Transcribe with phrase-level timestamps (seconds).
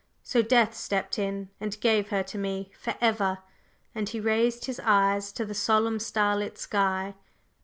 [0.23, 3.37] So Death stepped in and gave her to me forever!"
[3.93, 7.13] and he raised his eyes to the solemn starlit sky.